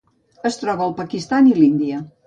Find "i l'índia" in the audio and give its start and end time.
1.53-2.05